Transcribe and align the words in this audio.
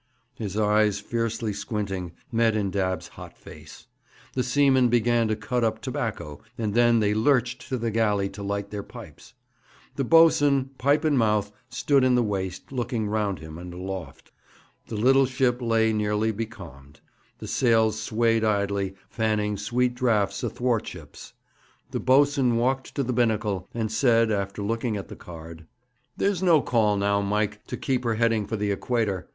His 0.33 0.57
eyes, 0.57 0.99
fiercely 0.99 1.53
squinting, 1.53 2.13
met 2.31 2.55
in 2.55 2.71
Dabb's 2.71 3.09
hot 3.09 3.37
face. 3.37 3.85
The 4.33 4.41
seamen 4.41 4.89
began 4.89 5.27
to 5.27 5.35
cut 5.35 5.63
up 5.63 5.79
tobacco, 5.79 6.41
and 6.57 6.73
then 6.73 7.01
they 7.01 7.13
lurched 7.13 7.69
to 7.69 7.77
the 7.77 7.91
galley 7.91 8.27
to 8.29 8.41
light 8.41 8.71
their 8.71 8.81
pipes. 8.81 9.35
The 9.97 10.03
boatswain, 10.03 10.71
pipe 10.79 11.05
in 11.05 11.15
mouth, 11.17 11.51
stood 11.69 12.03
in 12.03 12.15
the 12.15 12.23
waist, 12.23 12.71
looking 12.71 13.09
round 13.09 13.37
him 13.37 13.59
and 13.59 13.71
aloft. 13.75 14.31
The 14.87 14.95
little 14.95 15.27
ship 15.27 15.61
lay 15.61 15.93
nearly 15.93 16.31
becalmed. 16.31 16.99
The 17.37 17.47
sails 17.47 18.01
swayed 18.01 18.43
idly, 18.43 18.95
fanning 19.07 19.55
sweet 19.55 19.93
draughts 19.93 20.43
athwartships. 20.43 21.33
The 21.91 21.99
boatswain 21.99 22.55
walked 22.57 22.95
to 22.95 23.03
the 23.03 23.13
binnacle, 23.13 23.69
and 23.71 23.91
said, 23.91 24.31
after 24.31 24.63
looking 24.63 24.97
at 24.97 25.09
the 25.09 25.15
card: 25.15 25.67
'There's 26.17 26.41
no 26.41 26.59
call 26.63 26.97
now, 26.97 27.21
Mike, 27.21 27.63
to 27.67 27.77
keep 27.77 28.03
her 28.03 28.15
heading 28.15 28.47
for 28.47 28.55
the 28.55 28.71
Equator. 28.71 29.27